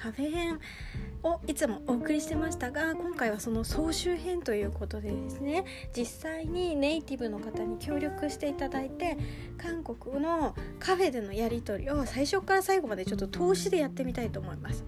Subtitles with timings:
[0.00, 0.60] カフェ編
[1.22, 5.64] をいつもお送りしてましたが今回はその総集編ということでですね
[5.94, 9.18] 実際にネイティブの方に協力していただいて
[9.58, 14.84] 韓国のカフェでのやり取りを最初から最後までちょっと投資でやってみたいと思います。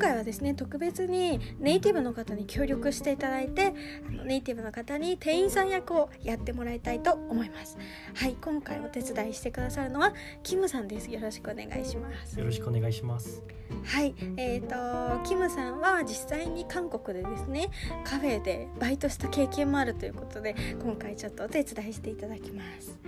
[0.00, 3.74] 今回はですね特別にネイティブの方に協力していただいて
[4.08, 7.76] あのネイティブの方に店員さん役をやってもらいたいと思います。
[8.14, 11.10] はい今回お手伝いしてくださるのはキムさんです。
[11.10, 12.38] よろしくお願いします。
[12.38, 13.42] よろしくお願いします。
[13.84, 17.68] はいえーと、キムさんは実際に韓国でですね
[18.04, 22.98] カフェでバイトした経験もあるということで今回ちょっとお手伝いしていただきます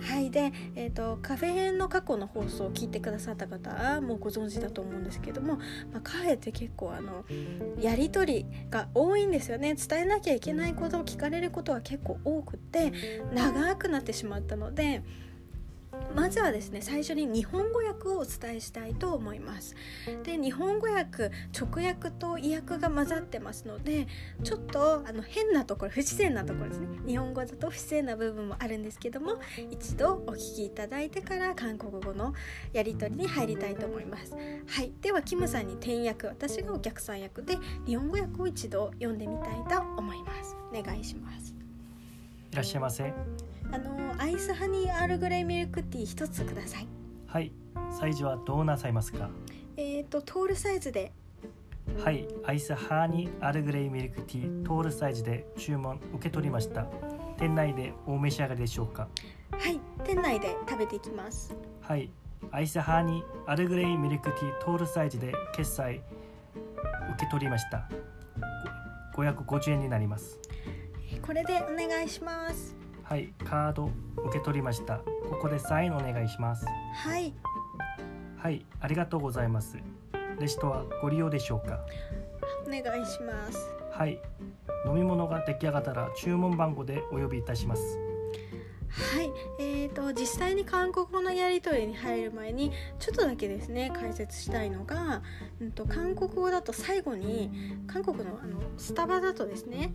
[0.00, 5.56] はいで、えーと、カフェ編の過去の放送を聞いてくださった方はもうご存知だと思うんですけども、
[5.92, 7.24] まあ、カフェって結構あの
[7.80, 9.74] やり取りが多いんですよね。
[9.74, 12.92] 伝えなきゃいけないことを聞かれることは結構多くて
[13.32, 15.02] 長くなってしまったので
[16.14, 19.74] まずはですね最初に日本語訳をお伝えしたいと思います。
[20.22, 24.06] で日本語訳直訳と意訳が混ざってますので
[24.42, 26.88] ちょっとあの変なところ不自然なところですね。
[27.06, 29.38] 日本語だと不自然な部分もあるんですけども
[29.70, 32.34] 一度お聞きいただいてから韓国語の
[32.72, 34.34] やり取りに入りたいと思います。
[34.66, 34.92] はい。
[35.00, 40.56] ではキムさんに転訳私がお客さん役で日本語訳を一度読んでみたいと思います。
[40.72, 41.54] お願いします。
[42.52, 43.53] いらっしゃいませ。
[43.74, 46.86] あのアイスハニーアールグレイミルクティー一つください。
[47.26, 47.50] はい。
[47.90, 49.28] サイズはどうなさいますか？
[49.76, 51.10] えーっと、トールサイズで。
[51.98, 52.28] はい。
[52.44, 56.86] アイスハニーアールグレイミルクティートールサイズで注文受け取りました。
[57.36, 59.08] 店内でお召し上がりでしょうか？
[59.50, 59.80] はい。
[60.04, 61.52] 店内で食べていきます。
[61.80, 62.08] はい。
[62.52, 67.88] アイスハニーアールグレイミルクティートールサイズで決済受け取りました。
[69.16, 70.38] 550円になります。
[71.20, 72.73] これでお願いします
[73.04, 74.96] はいカード受け取りました。
[75.30, 76.66] ここでサインお願いします。
[76.94, 77.34] はい。
[78.38, 79.78] はいありがとうございます。
[80.40, 81.80] レシトはご利用でしょうか？
[82.66, 83.70] お願いします。
[83.92, 84.18] はい。
[84.86, 87.98] 飲み物が出来上がったら注文番号でお呼びいたします。
[89.14, 92.70] はい、えーと、実際に韓国語のやり取りに入る前に
[93.00, 95.20] ちょっとだけですね解説したいのが、
[95.60, 97.50] うんと、韓国語だと最後に
[97.88, 99.92] 韓国のあのスタバだとですね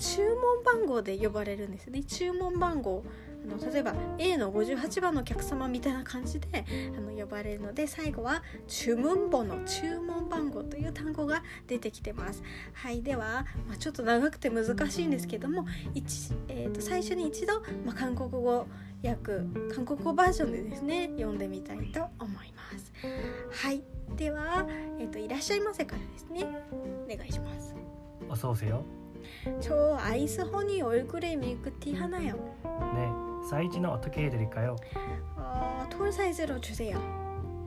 [0.00, 3.04] 注文番号で呼ばれるんですね注文番号
[3.44, 6.64] あの例えば A の58番のお客様みたいな感じで
[6.96, 15.66] あの呼ばれるので最後は注文簿の注文番号という単語が出てきてますはいでは、まあ、ちょっと長くて難しいんですけども、
[16.48, 18.66] えー、と最初に一度、まあ、韓国語
[19.04, 19.32] 訳
[19.74, 22.92] 韓国語バージョンでですね読んでみたいと思います
[23.64, 23.82] はい
[24.16, 24.66] では、
[24.98, 27.74] えーと、いらっしゃいませからですねお願いします
[28.28, 28.99] 어서오세요
[29.59, 32.35] 저 아이스 허니 얼그레이 밀크티 하나요.
[32.63, 33.09] 네,
[33.49, 34.75] 사이즈는 어떻게 해드릴까요?
[35.35, 36.97] 어, 톨 사이즈로 주세요.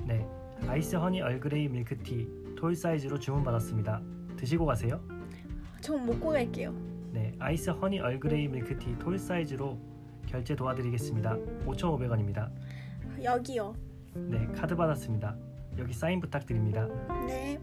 [0.07, 0.27] 네,
[0.69, 4.01] 아이스 허니 얼그레이 밀크티 톨 사이즈로 주문받았습니다.
[4.37, 5.01] 드시고 가세요.
[5.81, 6.73] 전 먹고 갈게요.
[7.13, 9.79] 네, 아이스 허니 얼그레이 밀크티 톨 사이즈로
[10.27, 11.37] 결제 도와드리겠습니다.
[11.67, 12.51] 5,500원입니다.
[13.23, 13.75] 여기요.
[14.15, 15.37] 네, 카드 받았습니다.
[15.79, 16.87] 여기 사인 부탁드립니다.
[17.27, 17.59] 네.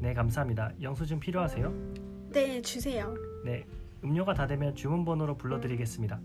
[0.00, 0.72] 네, 감사합니다.
[0.80, 1.72] 영수증 필요하세요?
[2.32, 3.14] 네, 주세요.
[3.45, 3.65] 네,
[4.03, 6.19] 음료가 다 되면 주문 번호로 불러드리겠습니다.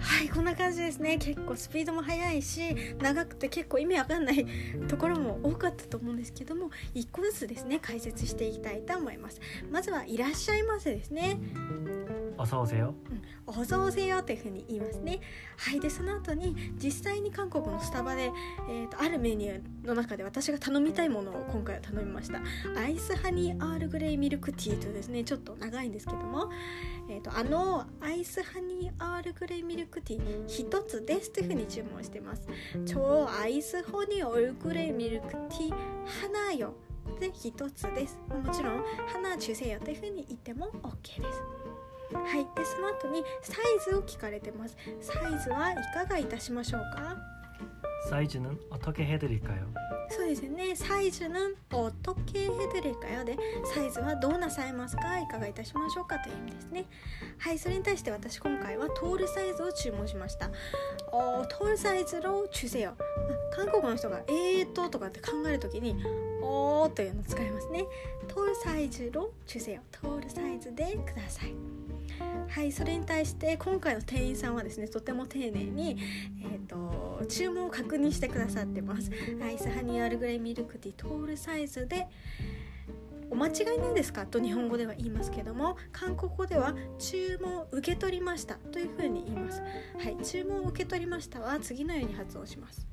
[0.00, 4.46] はいこんな感じですね結構スピードも速いし長くて結構意味わかんない
[4.88, 9.40] ところも多かったと思うんですけども1個ずつですね解説していきたいと思います
[9.70, 11.38] まずはいらっしゃいませですね
[12.36, 12.94] 어서 오세요.
[13.46, 15.20] うん、おぞおせよというふうに言いますね。
[15.56, 18.32] はい、でその後に実際に韓国のスタバで、
[18.68, 22.40] えーと、あるメニューの中で私が頼みたいものを今回は頼みました。
[22.76, 26.50] アイスハニーアールグレイミルクティーというですねちょっと長いんですけども、
[27.08, 32.48] えーと、あのアイスハニーアールグレイミルクティー一つですというふうに注文してます。
[32.86, 35.74] 超アイスハニーアールグレイミルクティー
[36.06, 36.74] 花よ
[37.18, 38.18] で一つです。
[38.28, 41.63] もちろん花中世よというふうに言っても OK です。
[42.12, 43.56] はいでその後にサイ
[43.88, 47.16] ズを聞かれてますサイズはいかがいたしましょうか
[48.08, 49.66] サイズ는어떻게해드릴까요
[50.08, 56.86] そうですねサイズ는어떻게해드릴까요でサイズはどうなさいますかいかがいたしましょうかという意味ですね
[57.38, 60.50] はいそれに対して私今回はトールサイズを注文しました
[61.12, 62.92] おトールサイズを주세요
[63.54, 65.94] 韓国の人がえーととかって考えるときに
[66.44, 67.84] おーというのを使いますね
[68.28, 71.54] トールサイズを주세요トールサイズでください
[72.48, 75.96] はいそれに対して今回の店員さんはですねとても丁寧に、
[76.42, 79.10] えーと、注文を確認してくださってます
[79.42, 82.08] アイスハニーアルグレイミルクティートールサイズで
[83.30, 92.86] お間違いないですかと日本語では言いますけども韓国語では注文を受け取りましたというふうに言いますはい注文を受け取りましたは次のように発音します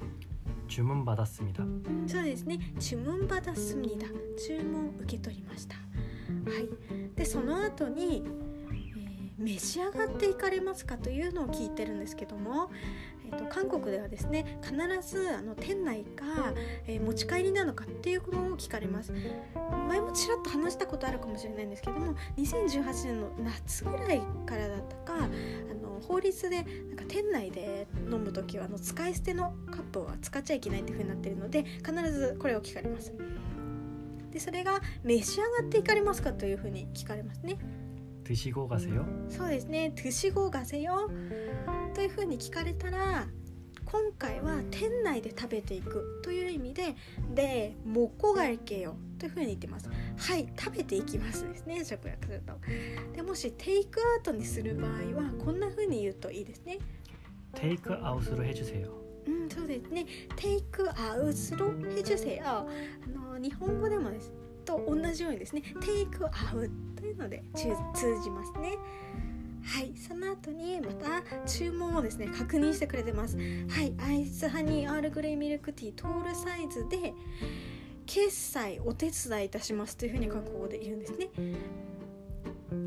[0.68, 5.81] 주문받았습니다 うんそうですね注文받았습니다注文受け取りましたは
[6.60, 6.69] い
[7.16, 8.48] でその後に、えー
[9.38, 12.72] 召し上がっていかれますかというのを聞いてるんですけども、
[13.11, 14.76] え ー、と韓国ではですね必
[15.06, 16.52] ずあの店内が、
[16.87, 19.12] えー持ち帰りなのかっていうのを聞かれます。
[19.88, 25.29] 前もちらっと話したことあるかもしれないんですけども2018年の夏ぐらいからだったかあ
[25.75, 33.12] の法律でなんか店内で飲む時はあの使い捨てのカップは使っちゃいけないっていう風になってるので必ずこれを聞かれます。
[34.31, 37.58] でそれが召し上がっていかれますかという風に聞かれますね。
[38.31, 41.10] 드시고 가세요 そうですね「드시고 가세요」
[41.96, 43.28] というふうに聞かれたら
[43.86, 46.96] 今回は店内で食べていくという意味で「
[47.34, 52.54] で먹고갈게요」というふうに言ってますはい食べていきますですね直訳すると
[53.16, 54.92] でもしテイクアウトにする場合
[55.22, 56.80] はこんなふうに言うといいですね
[57.56, 58.92] 테이크 아웃으로 해주세요
[59.25, 60.06] うんそうですね
[60.36, 62.66] テイクアウトロヘジュセあ
[63.08, 64.31] の日本語でもです
[64.62, 67.67] と同じようにですねテイクアウトというので通
[68.23, 68.79] じますね。
[69.64, 73.37] はいその後にまた注文をですね確認してくれてます。
[73.37, 73.43] は
[73.82, 77.12] いアイスハニーアールグレイミルクティートールサイズで
[78.06, 81.29] 決済お手伝いいたしますというふうに韓国語で言うんですね。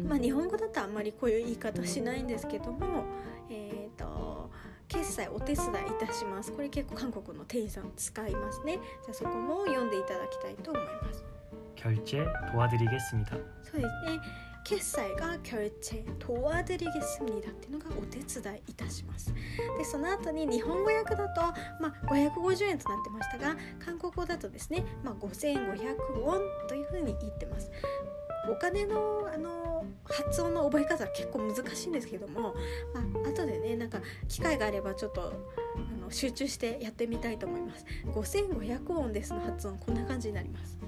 [0.07, 3.04] まあ日本語だとあんまりこういう言い方しないんですけども
[3.50, 4.50] えっ、と
[4.88, 5.69] 決済お手伝い
[6.04, 6.54] いたします。
[6.54, 8.80] これ結構韓国の店員さん使いますね。
[9.04, 11.35] じゃあそこも読んでいただきたいと思います。
[11.85, 14.21] 결제 도와드리겠습니다 そうですね
[14.65, 19.32] 決済が결제 도와드리겠습니다っていうのがお手伝いいたします
[19.79, 21.41] でその後に日本語訳だと、
[21.81, 27.71] まあ、550円となってましたが韓国語だとですね、まあ、5500ウォンというふうに言ってます
[28.49, 32.55] お金のあの発音の覚え方は結構難しいんですけども、
[32.93, 35.32] まあ後でねなんか機会があればちょっと
[35.77, 40.79] あの集中してやってみたいと思います5500ウォンですの発音こんな感じになります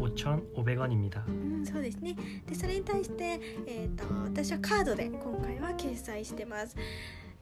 [0.00, 1.24] おちゃんおべがにみだ。
[1.26, 2.16] うん、そうですね。
[2.46, 6.76] で、それに対して、えっ、ー、と、私はカードで今回は決済してます。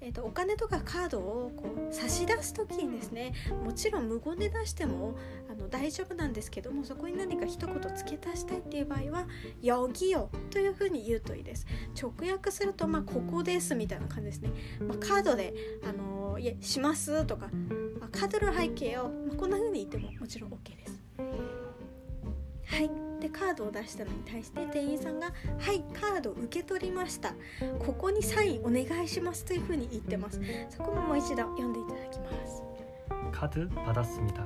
[0.00, 3.32] えーと、お金とかカードをこう差し出す時にですね
[3.64, 5.16] もちろん無言で出しても
[5.50, 9.26] あの大丈夫なんですけどもそこに何か一言付け足したいっていう場合は
[9.62, 11.66] 「よぎよ」というふうに言うといいです
[12.00, 14.50] 直訳すると「まあ、ここです」みたいな感じですね、
[14.80, 17.48] まあ、カードで「あの、いえします」とか、
[17.98, 20.95] まあ、カードの背景を、まあ、こんなふうに言ってももちろんオッケーです
[22.75, 22.89] はい
[23.21, 25.27] でカードを出したのに対して店員さんが「
[25.59, 27.35] はいカード受け取りました
[27.79, 30.39] ここにサインお願いします」というふうに言ってます
[30.69, 32.63] そこももう一度読んでいただきます
[33.31, 34.45] 카드 받았습니다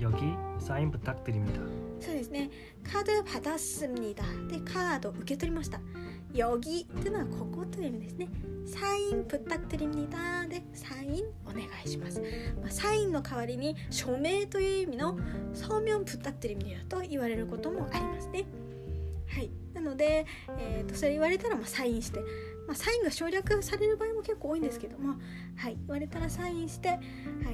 [0.00, 1.60] 여기 사인 부탁드립니다
[2.00, 2.50] そうですね
[2.82, 5.80] カード받았습니다でカード受け取りました
[6.34, 8.28] 여기というのはここという意味ですね
[8.66, 12.27] サイン부탁드립니다でサインお願いします、まあ、サイン
[13.19, 15.17] の代わりに署名という意味の
[15.53, 18.45] 総名プったってる意味だと言われることもありますね。
[19.27, 20.25] はい、なので、
[20.57, 22.19] えーと、とそれ言われたらまあサインして、
[22.67, 25.15] まあ、サインが省略される場合も結構多いんですけども、
[25.55, 26.99] はい、言われたらサインして、はい、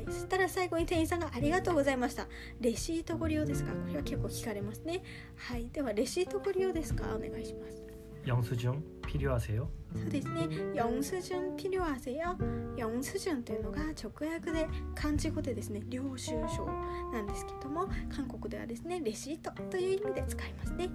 [0.08, 2.28] そしたら最後に店員さんが「ありがとうございました」
[2.62, 5.04] 「レシートご利用ですか?」これは結構聞かれますね。
[5.36, 7.04] はい、ではレシートご利用ですか？
[7.16, 7.85] お願いします。
[8.27, 10.47] 영수증 필요하세요 そうですね。
[10.75, 16.65] 영수증필요하세요。영수증というのが直訳で漢字語でですね、領収書
[17.13, 20.89] なんですけども、韓国ではですね、レシートという意味で使いますね。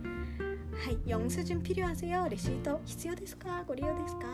[0.85, 2.29] はい、영수증필요하세요。
[2.29, 3.65] レシート必要ですか？
[3.67, 4.27] ご利用ですか？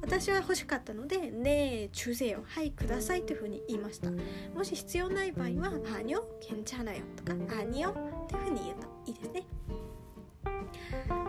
[0.00, 2.40] 私は欲しかったので、ね주세요。
[2.44, 4.12] はい、くださいというふうに言いました。
[4.54, 7.92] もし必要ない場合は、아니요괜찮아요とか、아니요
[8.28, 9.42] というふうに言うといいですね。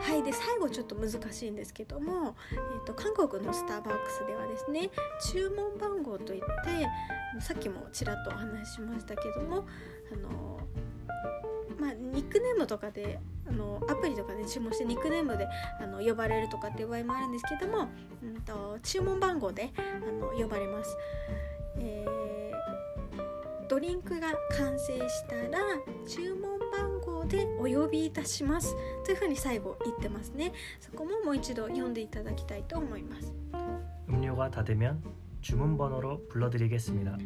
[0.01, 4.91] はいで最後ちょっと難しいんですけども、えー、と韓国のスターバックスではですね
[5.33, 6.47] 注文番号といって
[7.41, 9.67] さっきもちらっとお話ししましたけども
[10.13, 10.59] あの
[11.79, 15.47] まあ、ニックネームとかであのアプリとかで注文してニックネームで
[15.81, 17.89] あの呼ばれるとかっていう場合もあるんですけども、
[18.21, 20.97] うん、と注文番号であの呼ばれます。
[21.79, 22.19] えー
[23.69, 25.59] ドリンクが完成したら
[26.09, 26.58] 注文
[27.28, 33.34] でお呼びいたしますというふうに最後言ってますねそこももう一度読んでいただきたいと思います
[34.10, 35.02] 음료가 다 되면
[35.42, 37.18] 주문 번호로 불러드리겠습니다 は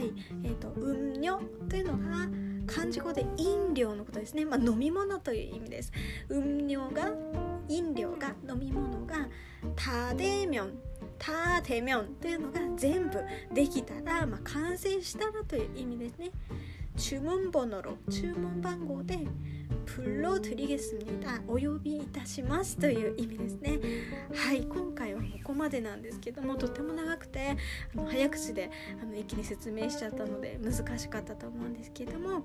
[0.00, 0.12] い
[0.44, 2.28] えー、と음료というのが
[2.66, 5.92] 漢字語で飲料のことですね、まあ、飲み物という意味です
[6.30, 7.10] 음료が
[7.68, 9.28] 飲料が飲み物が
[9.74, 10.78] 다되면
[11.18, 16.30] 다 되면というのが全部できたら、まあ、完成したらという意味ですね
[17.01, 17.81] 注文簿の
[18.11, 19.17] 注文番号で
[19.90, 23.78] 불러드리겠습니다お呼びいたしますという意味ですね
[24.34, 27.56] はい今回はここまでなんですけどもとっても長くて
[27.94, 28.70] あの早口で
[29.02, 32.42] あの一気に説明しちゃったので難しかったと思うんですけども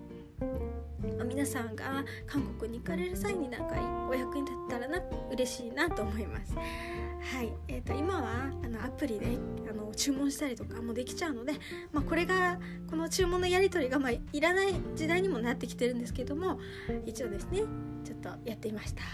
[1.28, 3.76] 皆さんが韓国に行かれる際になんか
[4.10, 9.38] お役に立ったらな嬉しいなと思いますはい、えーと、今はあのアプリで
[9.70, 11.54] あの注文したりとかもできちゃうので、
[11.92, 16.60] まあ、これがこの注文のやり取りが、まあ、いらない時代にもなってきてるんですけども
[17.06, 17.63] 一応 ですね。
[18.05, 19.03] ちょっとやってみました。
[19.03, 19.09] は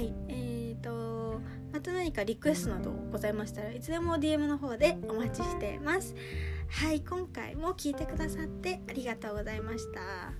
[0.00, 0.14] い。
[0.28, 1.40] えーと
[1.72, 6.14] また何かリクエストなどございましたらいつでも DM の方でお待ちしています。
[6.70, 7.00] はい。
[7.00, 10.32] 今回も聞いてくださってありがとうございました。